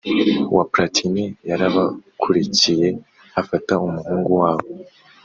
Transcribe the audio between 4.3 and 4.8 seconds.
wabo